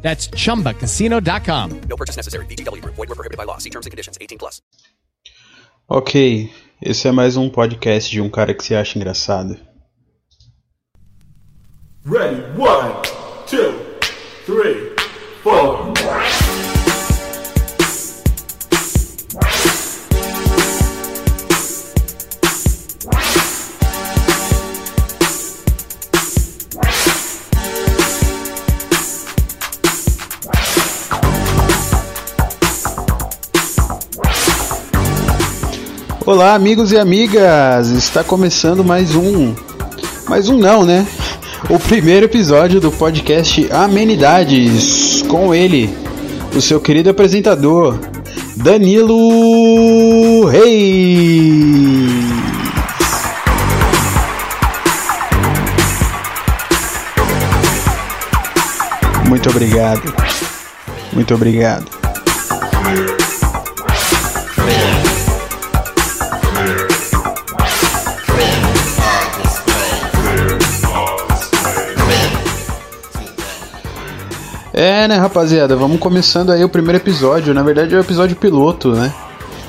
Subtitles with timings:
[0.00, 1.80] That's chumbacasino.com.
[1.88, 2.46] No purchase necessary.
[2.46, 2.94] VGW Group.
[2.94, 3.58] Void were prohibited by law.
[3.58, 4.16] See terms and conditions.
[4.18, 4.62] 18 plus.
[5.90, 9.56] Ok, esse é mais um podcast de um cara que se acha engraçado.
[12.04, 12.92] Ready, one,
[13.46, 13.72] two,
[14.44, 14.87] three,
[36.30, 37.88] Olá, amigos e amigas!
[37.88, 39.54] Está começando mais um.
[40.28, 41.06] Mais um não, né?
[41.70, 45.88] O primeiro episódio do podcast Amenidades com ele,
[46.54, 47.98] o seu querido apresentador,
[48.56, 52.12] Danilo Reis.
[59.26, 60.14] Muito obrigado.
[61.10, 61.86] Muito obrigado.
[74.78, 75.74] É, né, rapaziada?
[75.74, 77.52] Vamos começando aí o primeiro episódio.
[77.52, 79.12] Na verdade, é o episódio piloto, né?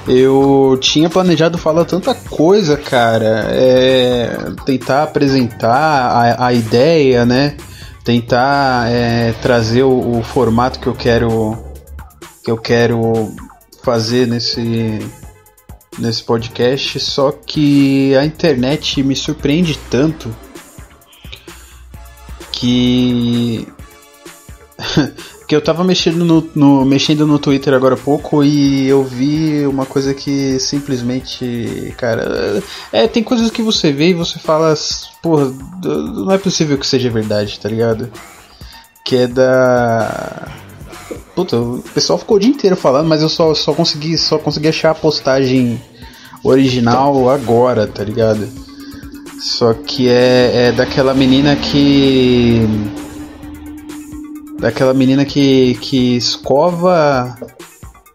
[0.08, 3.48] Eu tinha planejado falar tanta coisa, cara.
[3.50, 4.38] É,
[4.68, 7.58] tentar apresentar a, a ideia, né?
[8.04, 11.58] Tentar é, trazer o, o formato que eu quero
[12.44, 13.34] que eu quero
[13.82, 15.00] fazer nesse
[15.98, 17.00] nesse podcast.
[17.00, 20.30] Só que a internet me surpreende tanto
[22.52, 23.68] que
[25.48, 29.66] que eu tava mexendo no, no, mexendo no Twitter agora há pouco e eu vi
[29.66, 32.62] uma coisa que simplesmente, cara,
[32.92, 34.74] é, tem coisas que você vê e você fala,
[35.22, 35.52] porra,
[35.84, 38.12] não é possível que seja verdade, tá ligado?
[39.04, 40.48] Que é da
[41.36, 44.68] Puta, o pessoal ficou o dia inteiro falando, mas eu só, só consegui só consegui
[44.68, 45.82] achar a postagem
[46.44, 48.48] original agora, tá ligado?
[49.40, 52.62] Só que é, é daquela menina que
[54.60, 57.38] daquela menina que, que escova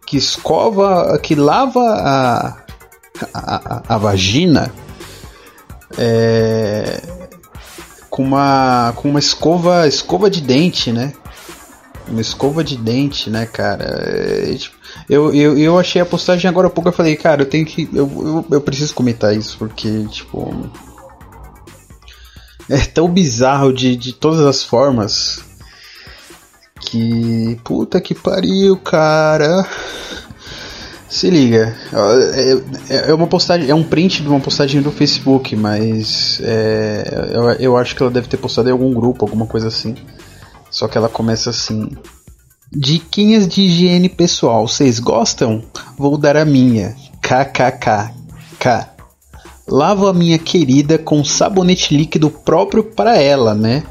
[0.06, 2.56] que escova que lava a,
[3.32, 4.72] a, a vagina
[5.96, 7.02] é,
[8.10, 11.14] com uma com uma escova escova de dente né?
[12.06, 13.84] Uma escova de dente né cara?
[13.84, 14.76] É, tipo,
[15.08, 17.88] eu, eu, eu achei a postagem agora há pouco eu falei cara eu tenho que
[17.92, 20.70] eu, eu, eu preciso comentar isso porque tipo
[22.68, 25.53] é tão bizarro de, de todas as formas
[26.84, 27.58] que.
[27.64, 29.66] Puta que pariu, cara.
[31.08, 31.76] Se liga,
[32.88, 37.50] é, é uma postagem, é um print de uma postagem do Facebook, mas é, eu,
[37.52, 39.94] eu acho que ela deve ter postado em algum grupo, alguma coisa assim.
[40.68, 41.88] Só que ela começa assim:
[42.76, 45.62] Diquinhas de higiene pessoal, vocês gostam?
[45.96, 46.96] Vou dar a minha.
[47.22, 48.12] KKK.
[48.58, 48.94] K.
[49.68, 53.84] Lavo a minha querida com sabonete líquido próprio para ela, né?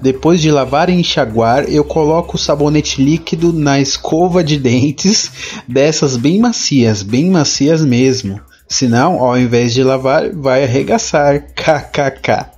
[0.00, 5.30] Depois de lavar e enxaguar, eu coloco o sabonete líquido na escova de dentes,
[5.66, 8.40] dessas bem macias, bem macias mesmo.
[8.68, 11.40] Senão, ao invés de lavar, vai arregaçar.
[11.54, 12.50] KKK.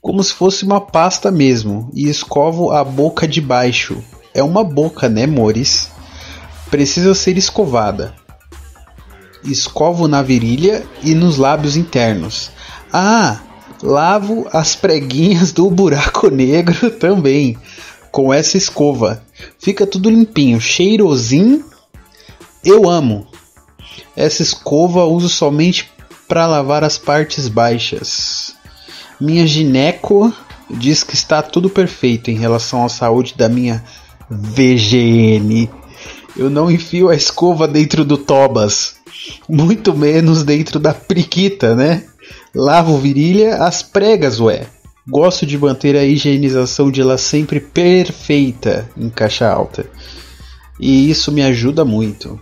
[0.00, 1.90] Como se fosse uma pasta mesmo.
[1.94, 4.02] E escovo a boca de baixo.
[4.32, 5.88] É uma boca, né, mores?
[6.70, 8.14] Precisa ser escovada.
[9.44, 12.50] Escovo na virilha e nos lábios internos.
[12.92, 13.40] Ah,
[13.86, 17.56] Lavo as preguinhas do buraco negro também
[18.10, 19.22] com essa escova.
[19.60, 21.64] Fica tudo limpinho, cheirosinho.
[22.64, 23.28] Eu amo.
[24.16, 25.88] Essa escova uso somente
[26.26, 28.56] para lavar as partes baixas.
[29.20, 30.34] Minha gineco
[30.68, 33.84] diz que está tudo perfeito em relação à saúde da minha
[34.28, 35.70] VGN.
[36.36, 38.96] Eu não enfio a escova dentro do Tobas,
[39.48, 42.02] muito menos dentro da priquita, né?
[42.58, 44.66] Lavo virilha as pregas, ué.
[45.06, 49.84] Gosto de manter a higienização de lá sempre perfeita em caixa alta.
[50.80, 52.40] E isso me ajuda muito.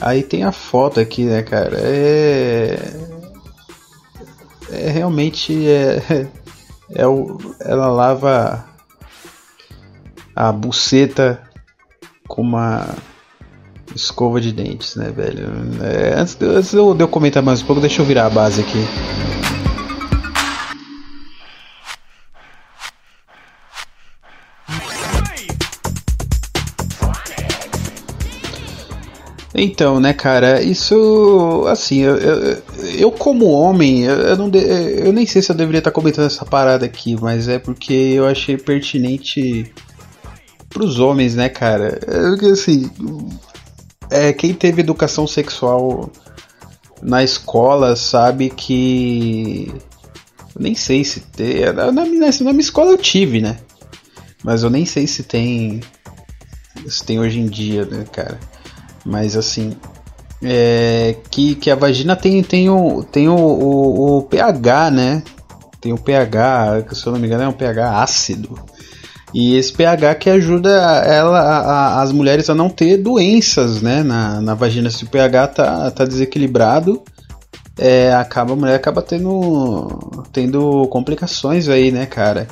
[0.00, 1.76] Aí tem a foto aqui, né, cara?
[1.78, 2.78] É.
[4.70, 5.68] É realmente.
[5.68, 6.26] É,
[6.94, 8.64] é o, ela lava
[10.34, 11.38] a buceta
[12.26, 12.88] com uma.
[13.94, 15.48] Escova de dentes, né, velho?
[15.82, 18.60] É, antes, de, antes de eu, comentar mais um pouco, deixa eu virar a base
[18.60, 18.78] aqui.
[29.62, 32.62] Então, né, cara, isso, assim, eu, eu,
[32.96, 36.24] eu como homem, eu, eu não de, eu nem sei se eu deveria estar comentando
[36.24, 39.70] essa parada aqui, mas é porque eu achei pertinente
[40.70, 42.00] pros homens, né, cara?
[42.06, 42.90] É, porque, assim,
[44.08, 46.10] é, quem teve educação sexual
[47.02, 49.70] na escola sabe que.
[50.58, 51.66] Nem sei se tem.
[51.66, 53.58] Na, na, na minha escola eu tive, né?
[54.42, 55.80] Mas eu nem sei se tem.
[56.86, 58.40] Se tem hoje em dia, né, cara?
[59.04, 59.76] Mas assim.
[60.42, 65.22] É, que, que a vagina tem, tem, o, tem o, o, o pH, né?
[65.80, 68.58] Tem o pH, se eu não me engano é um pH ácido.
[69.32, 74.02] E esse pH que ajuda ela, a, a, as mulheres a não ter doenças, né?
[74.02, 77.02] Na, na vagina, se o pH tá, tá desequilibrado,
[77.78, 82.48] é, acaba, a mulher acaba tendo, tendo complicações aí, né, cara?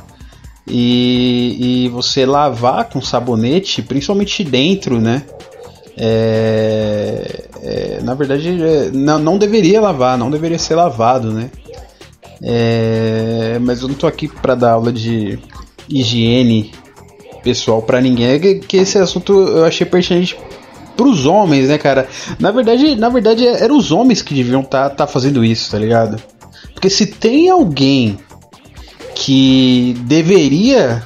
[0.67, 5.25] E, e você lavar com sabonete, principalmente dentro, né?
[6.01, 11.51] É, é, na verdade, é, não, não deveria lavar, não deveria ser lavado, né?
[12.41, 15.41] É, mas eu não tô aqui para dar aula de
[15.89, 16.73] higiene
[17.43, 18.27] pessoal para ninguém.
[18.27, 20.39] É que, que, esse assunto eu achei pertinente
[20.97, 22.09] pros homens, né, cara?
[22.39, 25.79] Na verdade, na verdade eram os homens que deviam estar tá, tá fazendo isso, tá
[25.79, 26.23] ligado?
[26.75, 28.19] Porque se tem alguém
[29.17, 31.03] que deveria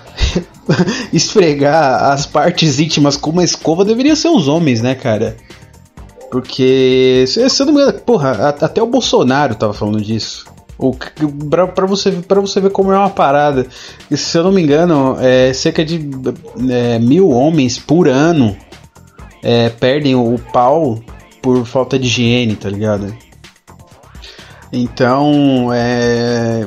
[1.12, 5.36] esfregar as partes íntimas com uma escova, deveria ser os homens, né, cara?
[6.30, 10.46] Porque, se, eu não me engano, porra, até o Bolsonaro tava falando disso.
[10.78, 10.96] O,
[11.50, 13.66] pra, pra, você, pra você ver como é uma parada.
[14.10, 16.10] Se eu não me engano, é, cerca de
[16.70, 18.56] é, mil homens por ano
[19.42, 21.00] é, perdem o, pau
[21.42, 23.14] por falta de higiene, tá ligado?
[24.72, 26.66] Então, é.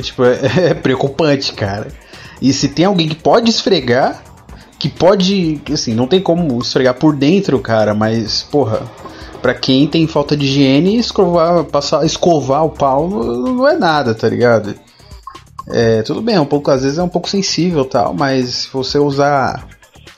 [0.00, 1.88] Tipo, é, é preocupante, cara.
[2.40, 4.22] E se tem alguém que pode esfregar,
[4.78, 5.60] que pode.
[5.72, 8.86] Assim, não tem como esfregar por dentro, cara, mas, porra
[9.40, 14.28] Pra quem tem falta de higiene, escovar, passar, escovar o pau não é nada, tá
[14.28, 14.74] ligado?
[15.68, 18.72] É, tudo bem, é um pouco, às vezes é um pouco sensível tal, mas se
[18.72, 19.66] você usar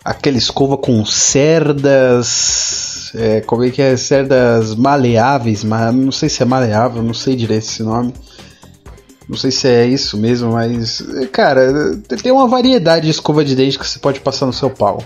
[0.05, 3.13] aquela escova com cerdas.
[3.15, 3.97] É, como é que é?
[3.97, 8.13] Cerdas maleáveis, mas não sei se é maleável, não sei direito esse nome.
[9.29, 11.03] Não sei se é isso mesmo, mas.
[11.33, 15.03] Cara, tem uma variedade de escova de dente que você pode passar no seu pau.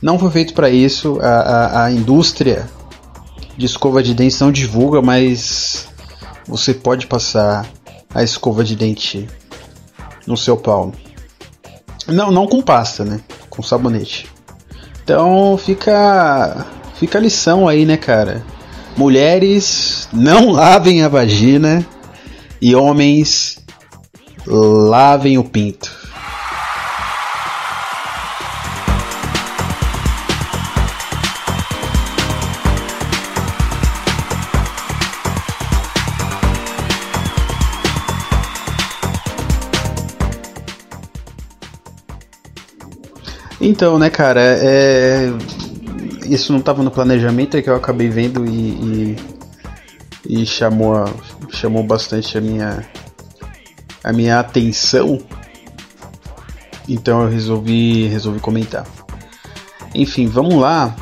[0.00, 1.18] Não foi feito para isso.
[1.20, 2.68] A, a, a indústria
[3.56, 5.88] de escova de dente não divulga, mas
[6.46, 7.66] você pode passar
[8.14, 9.28] a escova de dente
[10.26, 10.92] no seu pau.
[12.06, 13.20] Não, não com pasta, né?
[13.50, 14.30] Com sabonete.
[15.02, 18.44] Então fica fica a lição aí, né, cara?
[18.96, 21.84] Mulheres não lavem a vagina
[22.60, 23.58] e homens
[24.46, 26.06] lavem o pinto.
[43.66, 45.32] Então, né, cara, é...
[46.26, 49.16] isso não estava no planejamento, é que eu acabei vendo e,
[50.28, 51.10] e, e, chamou, a,
[51.56, 52.86] chamou bastante a minha,
[54.04, 55.20] a minha atenção.
[56.88, 58.86] Então eu resolvi, resolvi comentar.
[59.94, 60.94] Enfim, vamos lá.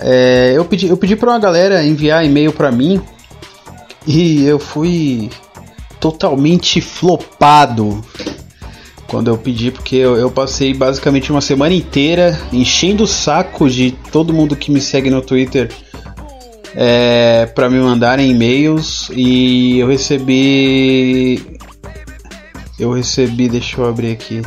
[0.00, 3.00] É, eu pedi, eu pedi para uma galera enviar e-mail para mim
[4.06, 5.30] e eu fui
[6.00, 8.04] totalmente flopado
[9.06, 13.92] quando eu pedi, porque eu, eu, passei basicamente uma semana inteira enchendo o saco de
[14.10, 15.70] todo mundo que me segue no Twitter
[16.78, 21.58] é, para me mandarem e-mails e eu recebi.
[22.78, 24.42] Eu recebi, deixa eu abrir aqui.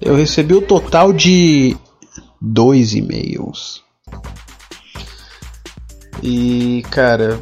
[0.00, 1.76] Eu recebi o total de
[2.40, 3.84] dois e-mails.
[6.22, 7.38] E, cara,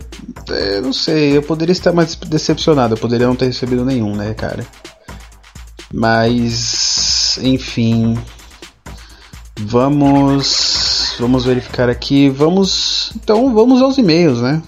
[0.49, 4.35] eu não sei, eu poderia estar mais decepcionado, eu poderia não ter recebido nenhum, né,
[4.35, 4.67] cara?
[5.93, 8.19] Mas, enfim,
[9.61, 10.88] vamos
[11.19, 12.29] vamos verificar aqui.
[12.29, 14.63] Vamos, então, vamos aos e-mails, né?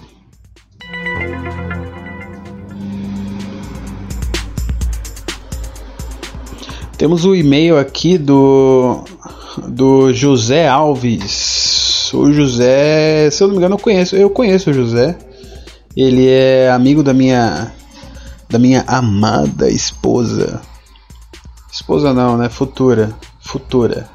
[6.97, 9.03] Temos o e-mail aqui do
[9.57, 12.11] do José Alves.
[12.13, 15.17] O José, se eu não me engano, eu conheço, eu conheço o José.
[15.95, 17.73] Ele é amigo da minha
[18.49, 20.61] da minha amada esposa.
[21.71, 22.49] Esposa não, né?
[22.49, 23.15] Futura.
[23.39, 24.07] Futura.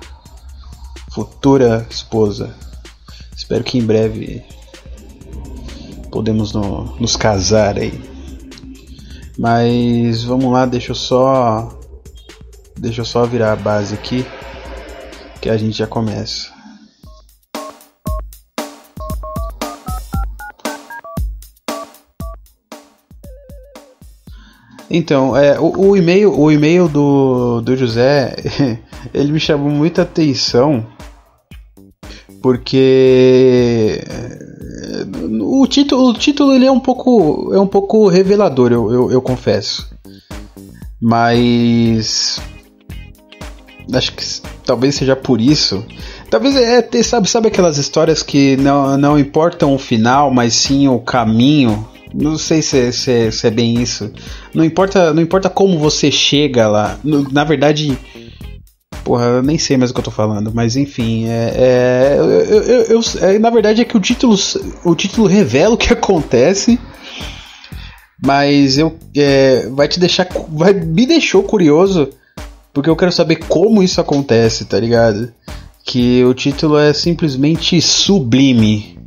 [1.16, 2.54] Futura esposa.
[3.35, 4.44] Espero que em breve
[6.11, 7.99] podemos no, nos casar aí.
[9.38, 11.70] Mas vamos lá, deixa eu só
[12.76, 14.26] deixa eu só virar a base aqui
[15.40, 16.52] que a gente já começa.
[24.90, 28.37] Então, é, o, o e-mail, o e-mail do, do José,
[29.14, 30.94] ele me chamou muita atenção
[32.46, 35.04] porque é,
[35.42, 39.20] o título, o título ele é um pouco, é um pouco revelador, eu, eu, eu
[39.20, 39.90] confesso.
[41.02, 42.40] Mas
[43.92, 44.24] acho que
[44.64, 45.84] talvez seja por isso.
[46.30, 50.86] Talvez é ter, sabe, sabe aquelas histórias que não, não importam o final, mas sim
[50.86, 51.84] o caminho
[52.14, 54.12] não sei se, é, se, é, se é bem isso.
[54.54, 56.96] Não importa, não importa como você chega lá.
[57.32, 57.98] Na verdade,
[59.06, 62.25] Porra, eu nem sei mais o que eu tô falando, mas enfim, é, é eu,
[62.25, 64.36] eu, eu, é, na verdade é que o título,
[64.84, 66.76] o título revela o que acontece,
[68.20, 72.08] mas eu é, vai te deixar, vai me deixou curioso,
[72.75, 75.32] porque eu quero saber como isso acontece, tá ligado?
[75.84, 78.98] Que o título é simplesmente sublime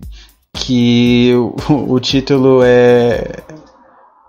[0.54, 1.34] que
[1.68, 3.44] o, o título é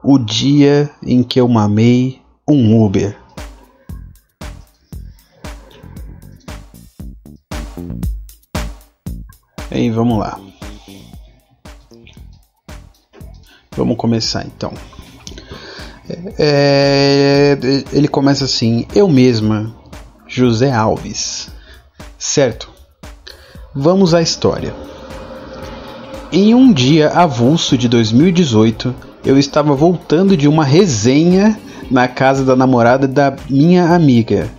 [0.03, 3.20] O Dia em que eu mamei um Uber.
[9.73, 10.39] E vamos lá.
[13.77, 14.73] Vamos começar então.
[16.39, 17.57] É,
[17.93, 19.75] ele começa assim: Eu mesma,
[20.27, 21.51] José Alves.
[22.19, 22.69] Certo?
[23.75, 24.75] Vamos à história.
[26.33, 31.59] Em um dia avulso de 2018, eu estava voltando de uma resenha
[31.91, 34.51] na casa da namorada da minha amiga.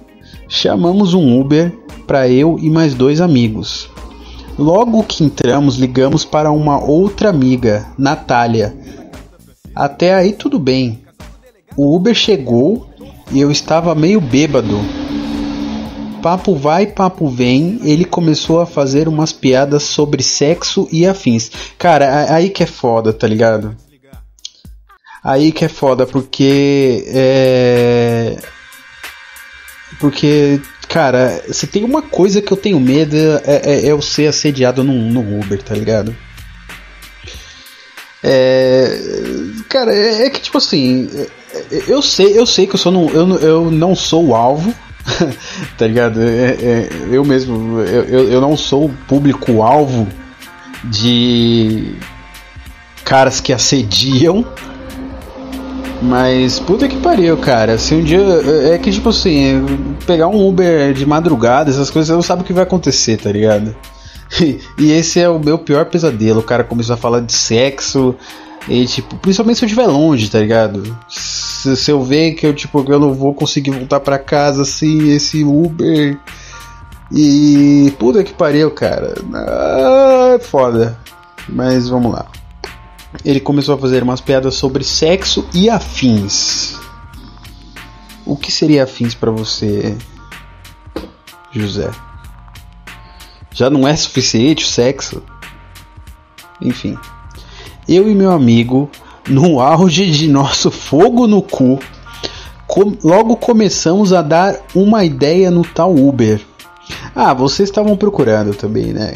[0.47, 1.71] Chamamos um Uber
[2.07, 3.90] para eu e mais dois amigos.
[4.61, 8.77] Logo que entramos, ligamos para uma outra amiga, Natália.
[9.73, 11.01] Até aí tudo bem.
[11.75, 12.87] O Uber chegou
[13.31, 14.79] e eu estava meio bêbado,
[16.21, 21.49] papo vai, papo vem, ele começou a fazer umas piadas sobre sexo e afins.
[21.75, 23.75] Cara, aí que é foda, tá ligado?
[25.23, 27.03] Aí que é foda, porque.
[27.07, 28.37] É.
[29.99, 34.27] Porque, cara, se tem uma coisa que eu tenho medo é, é, é eu ser
[34.27, 36.13] assediado no, no Uber, tá ligado?
[38.21, 38.99] É,
[39.69, 41.27] cara, é, é, que tipo assim, é,
[41.87, 44.75] eu sei, eu sei que eu, sou não, eu, eu não sou o alvo,
[45.77, 46.21] tá ligado?
[46.21, 50.07] É, é, eu mesmo, eu, eu não sou público-alvo
[50.83, 51.95] de
[53.05, 54.45] caras que assediam.
[56.01, 57.77] Mas puta que pariu, cara.
[57.77, 58.19] Se um dia.
[58.73, 59.63] É que tipo assim,
[60.05, 63.31] pegar um Uber de madrugada, essas coisas, você não sabe o que vai acontecer, tá
[63.31, 63.75] ligado?
[64.79, 66.39] E, esse é o meu pior pesadelo.
[66.39, 68.15] O cara começou a falar de sexo.
[68.67, 70.97] E tipo, principalmente se eu estiver longe, tá ligado?
[71.09, 75.09] se, se, eu ver que eu, tipo, eu não vou conseguir voltar para casa assim,
[75.09, 76.17] esse Uber.
[77.11, 77.93] E.
[77.99, 79.15] Puta que pariu, cara.
[79.33, 80.97] Ah, foda.
[81.49, 82.25] Mas vamos lá.
[83.25, 86.75] Ele começou a fazer umas piadas sobre sexo e afins.
[88.25, 89.97] O que seria afins para você,
[91.51, 91.89] José?
[93.53, 95.21] Já não é suficiente o sexo?
[96.61, 96.97] Enfim.
[97.87, 98.89] Eu e meu amigo
[99.27, 101.79] no auge de nosso fogo no cu,
[102.67, 106.41] com, logo começamos a dar uma ideia no tal Uber.
[107.13, 109.15] Ah, vocês estavam procurando também, né?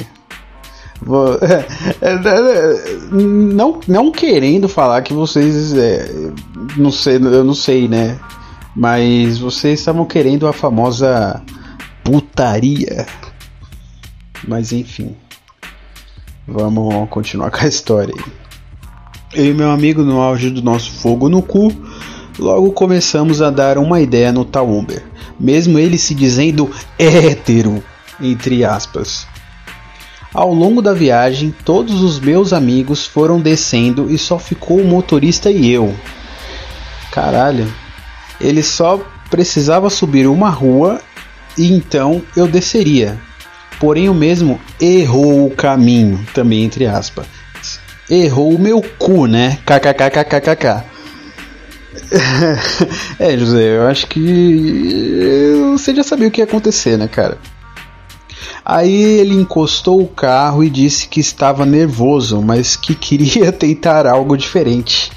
[3.12, 5.74] Não, não querendo falar que vocês.
[5.74, 6.10] É,
[6.78, 8.20] não sei, eu não sei, né?
[8.76, 11.42] Mas vocês estavam querendo a famosa
[12.04, 13.06] putaria.
[14.48, 15.16] Mas enfim.
[16.48, 18.34] Vamos continuar com a história aí.
[19.34, 21.70] Eu e meu amigo, no auge do nosso fogo no cu,
[22.40, 24.68] logo começamos a dar uma ideia no tal
[25.40, 27.84] mesmo ele se dizendo hétero,
[28.22, 29.28] entre aspas.
[30.36, 35.50] Ao longo da viagem, todos os meus amigos foram descendo e só ficou o motorista
[35.50, 35.96] e eu.
[37.12, 37.74] Caralho,
[38.40, 41.02] ele só precisava subir uma rua
[41.58, 43.18] e então eu desceria.
[43.80, 47.26] Porém, o mesmo errou o caminho, também entre aspas
[48.10, 49.58] errou o meu cu, né?
[49.66, 50.84] KKKKKK.
[53.20, 57.38] é, José, eu acho que você já sabia o que ia acontecer, né, cara?
[58.66, 64.36] Aí ele encostou o carro e disse que estava nervoso, mas que queria tentar algo
[64.36, 65.12] diferente.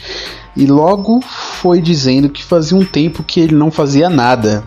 [0.54, 4.64] E logo foi dizendo que fazia um tempo que ele não fazia nada,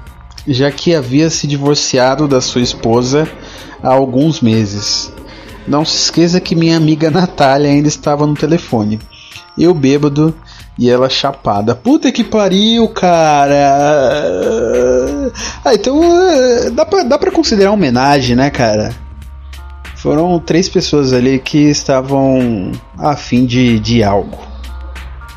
[0.48, 3.30] já que havia se divorciado da sua esposa
[3.84, 5.12] há alguns meses.
[5.68, 9.00] Não se esqueça que minha amiga Natália ainda estava no telefone.
[9.56, 10.34] Eu bêbado
[10.78, 11.76] e ela chapada.
[11.76, 13.58] Puta que pariu, cara!
[15.64, 18.96] Ah, então eh, dá pra, dá pra considerar homenagem, né, cara?
[19.96, 24.40] Foram três pessoas ali que estavam a fim de, de algo.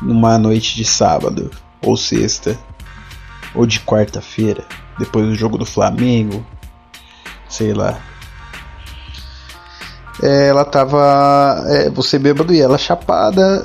[0.01, 1.51] Numa noite de sábado,
[1.81, 2.57] ou sexta,
[3.53, 4.65] ou de quarta-feira,
[4.97, 6.45] depois do jogo do Flamengo,
[7.47, 7.99] sei lá.
[10.21, 11.63] É, ela tava.
[11.67, 13.61] É, você bêbado e ela chapada.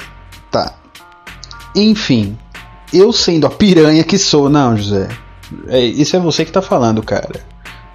[0.50, 0.74] Tá.
[1.74, 2.36] Enfim.
[2.92, 5.08] Eu sendo a piranha que sou, não, José.
[5.68, 7.40] É, isso é você que tá falando, cara.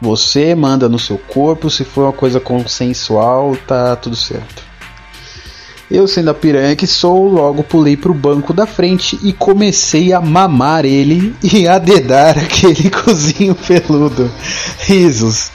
[0.01, 4.63] Você manda no seu corpo, se for uma coisa consensual, tá tudo certo.
[5.89, 10.19] Eu, sendo a piranha que sou, logo pulei pro banco da frente e comecei a
[10.19, 14.31] mamar ele e a dedar aquele cozinho peludo.
[14.79, 15.51] Risos.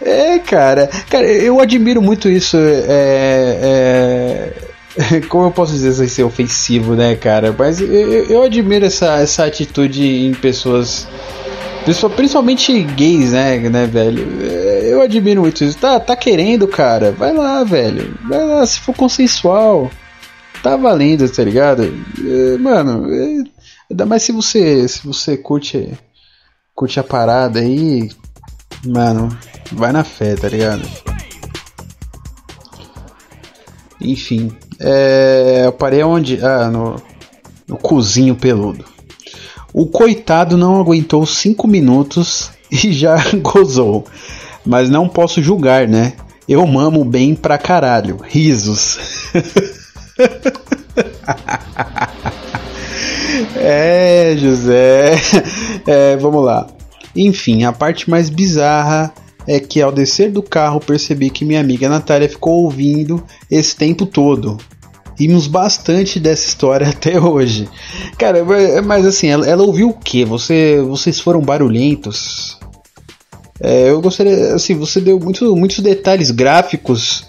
[0.00, 2.56] É, cara, cara, eu admiro muito isso.
[2.56, 2.92] É,
[3.62, 4.52] é,
[5.28, 7.54] como eu posso dizer sem ser ofensivo, né, cara?
[7.56, 11.06] Mas eu, eu admiro essa, essa atitude em pessoas
[12.16, 14.26] Principalmente gays, né, né, velho?
[14.42, 15.78] É, eu admiro muito isso.
[15.78, 17.12] Tá, tá querendo, cara?
[17.12, 18.18] Vai lá, velho.
[18.28, 19.88] Vai lá, se for consensual.
[20.64, 21.84] Tá valendo, tá ligado?
[21.84, 23.44] É, mano, é,
[23.88, 25.96] ainda mais se você se você curte
[26.74, 28.10] curte a parada aí,
[28.84, 29.28] mano,
[29.70, 30.82] vai na fé, tá ligado?
[34.00, 36.44] Enfim, é, eu parei onde?
[36.44, 36.96] Ah, no,
[37.66, 38.84] no cozinho peludo.
[39.72, 44.04] O coitado não aguentou cinco minutos e já gozou.
[44.64, 46.14] Mas não posso julgar, né?
[46.48, 48.18] Eu mamo bem pra caralho.
[48.22, 48.98] Risos.
[53.56, 55.20] é, José.
[55.86, 56.66] É, vamos lá.
[57.14, 59.12] Enfim, a parte mais bizarra
[59.46, 64.04] é que ao descer do carro percebi que minha amiga Natália ficou ouvindo esse tempo
[64.04, 64.58] todo.
[65.18, 67.68] Rimos bastante dessa história até hoje.
[68.18, 68.44] Cara,
[68.84, 70.24] mas assim, ela, ela ouviu o que?
[70.24, 72.58] Você, vocês foram barulhentos?
[73.60, 77.24] É, eu gostaria, assim, você deu muito, muitos detalhes gráficos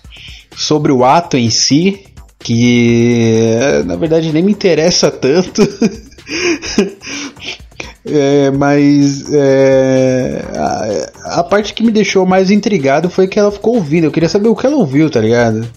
[0.55, 2.05] sobre o ato em si,
[2.39, 5.61] que na verdade nem me interessa tanto.
[8.09, 13.75] É, mas é, a, a, parte que me deixou mais intrigado foi que ela ficou
[13.75, 14.05] ouvindo.
[14.05, 15.67] Eu queria saber o que ela ouviu, tá ligado?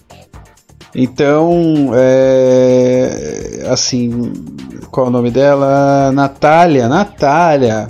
[0.95, 4.31] Então, é, assim,
[4.91, 6.11] qual é o nome dela?
[6.11, 7.87] Natália, Natália.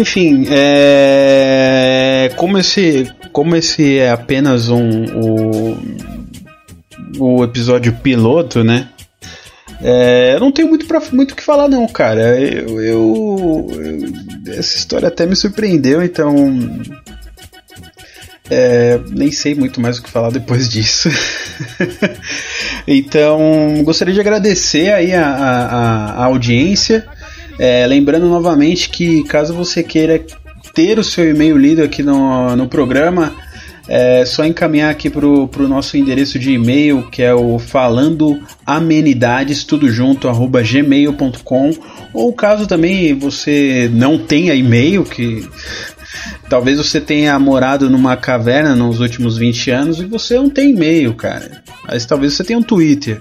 [0.00, 2.30] Enfim, é...
[2.36, 5.76] como esse como esse é apenas um o,
[7.18, 8.88] o episódio piloto, né?
[9.82, 12.40] É, eu não tenho muito pra, muito o que falar não, cara.
[12.40, 16.34] Eu, eu, eu, essa história até me surpreendeu, então
[18.50, 21.08] é, nem sei muito mais o que falar depois disso.
[22.86, 27.06] então, gostaria de agradecer aí a, a, a audiência.
[27.58, 30.24] É, lembrando novamente que caso você queira
[30.74, 33.32] ter o seu e-mail lido aqui no, no programa,
[33.86, 39.62] é só encaminhar aqui pro, pro nosso endereço de e-mail, que é o falando amenidades,
[39.62, 41.70] tudo junto, arroba gmail.com.
[42.12, 45.46] Ou caso também você não tenha e-mail, que
[46.48, 51.14] talvez você tenha morado numa caverna nos últimos 20 anos e você não tem e-mail,
[51.14, 51.62] cara.
[51.86, 53.20] Mas talvez você tenha um Twitter.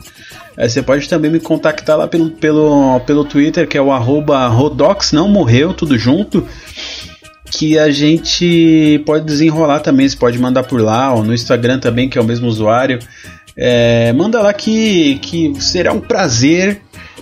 [0.57, 4.47] Aí você pode também me contactar lá pelo, pelo, pelo Twitter, que é o arroba
[4.47, 6.47] Rodox, não morreu, tudo junto
[7.55, 10.09] que a gente pode desenrolar também.
[10.09, 12.99] Você pode mandar por lá, ou no Instagram também, que é o mesmo usuário.
[13.55, 16.81] É, manda lá que, que será um prazer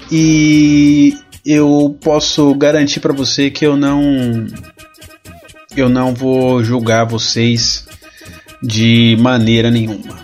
[0.09, 1.13] e
[1.45, 4.47] eu posso garantir para você que eu não
[5.75, 7.85] eu não vou julgar vocês
[8.61, 10.19] de maneira nenhuma.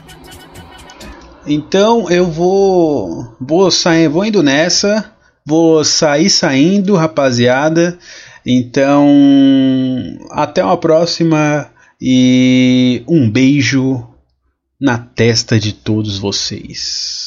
[1.46, 5.14] Então eu vou vou sair, vou indo nessa,
[5.46, 7.98] vou sair saindo, rapaziada.
[8.46, 9.06] Então,
[10.32, 11.70] até uma próxima
[12.02, 14.08] e um beijo
[14.80, 17.27] na testa de todos vocês.